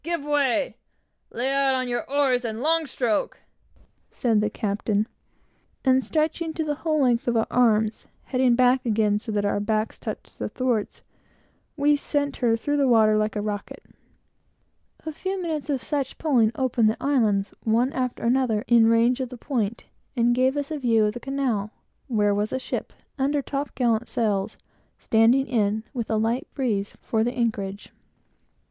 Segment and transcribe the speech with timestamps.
[0.03, 0.77] Give way!
[1.29, 3.37] Lay out on your oars, and long stroke!"
[4.09, 5.05] said the captain;
[5.85, 9.59] and stretching to the whole length of our arms, bending back again, so that our
[9.59, 11.03] backs touched the thwarts,
[11.77, 13.83] we sent her through the water like a rocket.
[15.05, 19.29] A few minutes of such pulling opened the islands, one after another, in range of
[19.29, 21.69] the point, and gave us a view of the Canal,
[22.07, 24.57] where was a ship, under top gallant sails,
[24.97, 27.91] standing in, with a light breeze, for the anchorage.